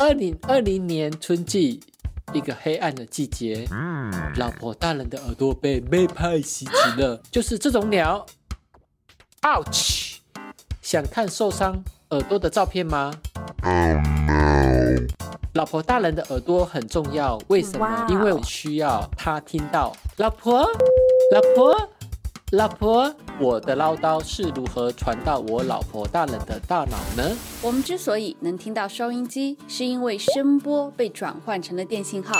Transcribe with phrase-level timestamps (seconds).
[0.00, 1.80] 二零二零年春季，
[2.32, 3.64] 一个黑暗的季节，
[4.36, 8.26] 老婆大人的耳朵被妹派袭击了， 就是这种鸟。
[9.42, 10.16] Ouch！
[10.82, 13.14] 想看受伤耳朵的照片吗？
[15.52, 18.06] 老婆大人的耳朵很重要，为什么？
[18.08, 20.68] 因为我需要他听到老婆，
[21.32, 21.88] 老婆。
[22.56, 27.36] 老婆，我的唠叨是如何传到我老婆大人的大脑呢？
[27.60, 32.32] 我们之所以能听到收音机，是因为声波被转换成了电信号。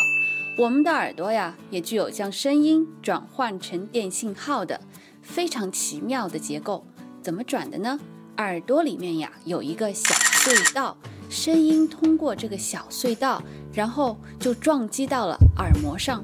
[0.57, 4.81] 我们的耳朵呀，也具有将声音转换成电信号的
[5.21, 6.85] 非常奇妙的结构。
[7.21, 7.99] 怎么转的呢？
[8.37, 10.97] 耳朵里面呀有一个小隧道，
[11.29, 13.43] 声音通过这个小隧道，
[13.73, 16.23] 然后就撞击到了耳膜上。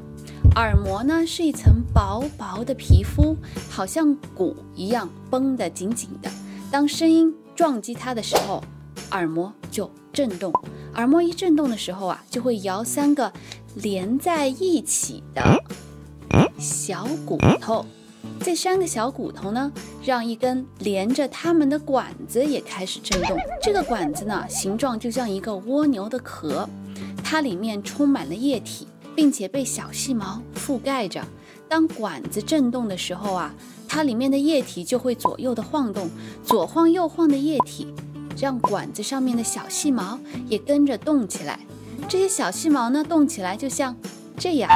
[0.56, 3.36] 耳膜呢是一层薄薄的皮肤，
[3.68, 6.30] 好像鼓一样绷得紧紧的。
[6.70, 8.62] 当声音撞击它的时候，
[9.12, 10.52] 耳膜就震动。
[10.94, 13.32] 耳膜一震动的时候啊，就会摇三个
[13.76, 15.42] 连在一起的
[16.58, 17.86] 小骨头。
[18.40, 19.72] 这三个小骨头呢，
[20.04, 23.38] 让一根连着它们的管子也开始震动。
[23.62, 26.68] 这个管子呢，形状就像一个蜗牛的壳，
[27.22, 28.88] 它里面充满了液体。
[29.20, 31.22] 并且被小细毛覆盖着。
[31.68, 33.54] 当管子震动的时候啊，
[33.86, 36.08] 它里面的液体就会左右的晃动，
[36.42, 37.92] 左晃右晃的液体
[38.38, 41.60] 让管子上面的小细毛也跟着动起来。
[42.08, 43.94] 这些小细毛呢，动起来就像
[44.38, 44.70] 这样。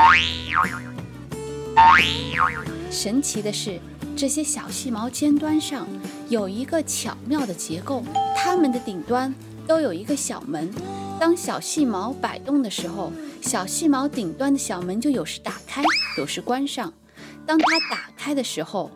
[2.90, 3.80] 神奇的是，
[4.14, 5.88] 这些小细毛尖端上
[6.28, 8.04] 有一个巧妙的结构，
[8.36, 9.34] 它们的顶端
[9.66, 10.70] 都有一个小门。
[11.18, 13.10] 当小细毛摆动的时候，
[13.44, 15.82] 小细毛顶端的小门就有时打开，
[16.16, 16.90] 有时关上。
[17.44, 18.90] 当它打开的时候，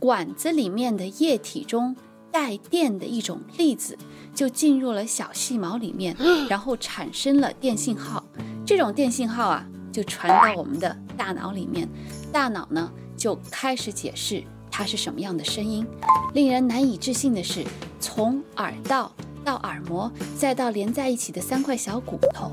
[0.00, 1.94] 管子里面的液体中
[2.32, 3.96] 带电的一种粒子
[4.34, 6.16] 就进入了小细毛里面，
[6.50, 8.24] 然后产生了电信号。
[8.66, 11.88] 这种电信号啊，就传到我们的大脑里面，
[12.32, 15.86] 大脑呢就开始解释它是什么样的声音。
[16.34, 17.64] 令人难以置信的是，
[18.00, 19.12] 从耳道
[19.44, 22.50] 到耳膜，再到连在一起的三块小骨头。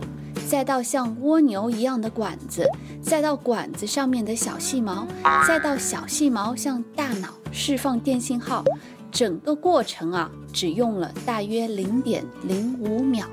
[0.53, 2.69] 再到像蜗牛一样的管子，
[3.01, 5.07] 再到管子上面的小细毛，
[5.47, 8.63] 再到小细毛向大脑释放电信号，
[9.11, 13.25] 整个过程啊，只用了大约零点零五秒。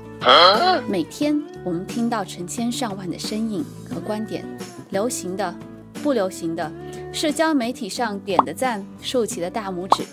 [0.87, 4.43] 每天我们听到成千上万的身影和观点，
[4.89, 5.55] 流行的、
[6.01, 6.71] 不流行的，
[7.13, 10.03] 社交媒体上点的赞、竖起的大拇指。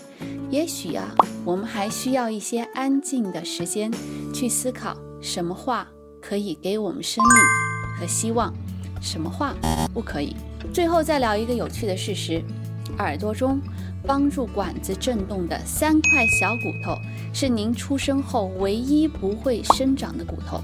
[0.51, 1.09] 也许啊，
[1.43, 3.91] 我们还需要一些安静的时间
[4.31, 5.87] 去思考什么话。
[6.21, 8.53] 可以给我们生命和希望，
[9.01, 9.55] 什么话
[9.93, 10.35] 不可以？
[10.73, 12.43] 最后再聊一个有趣的事实：
[12.97, 13.59] 耳朵中
[14.05, 16.95] 帮助管子震动的三块小骨头，
[17.33, 20.61] 是您出生后唯一不会生长的骨头。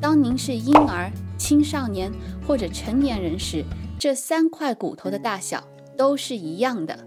[0.00, 2.12] 当您是婴儿、青少年
[2.46, 3.64] 或者成年人时，
[3.98, 5.64] 这三块骨头的大小
[5.96, 7.06] 都是一样的，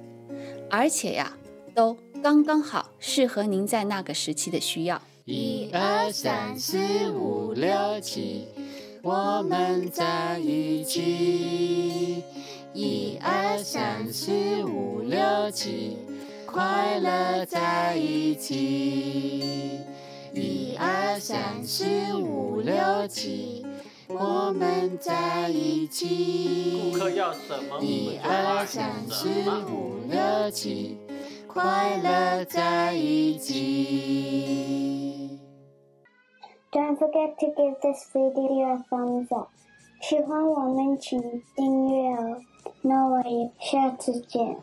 [0.69, 1.31] 而且呀，
[1.73, 5.01] 都刚刚好适合您在那个时期的需要。
[5.33, 6.77] 一二三四
[7.09, 8.47] 五六七，
[9.01, 12.21] 我们在一起。
[12.73, 14.33] 一二三四
[14.65, 15.99] 五六七，
[16.45, 19.79] 快乐在一起。
[20.33, 23.65] 一二三四五六七，
[24.09, 26.91] 我们在一起。
[26.91, 27.39] 顾客要什
[27.69, 27.81] 么？
[27.81, 29.29] 一二三四
[29.71, 30.97] 五六七，
[31.47, 34.60] 快乐在一起。
[36.72, 39.48] Don't forget to give this video a thumbs up。
[40.00, 41.20] 喜欢我们请
[41.54, 42.40] 订阅哦。
[42.82, 44.56] 那我们下次见。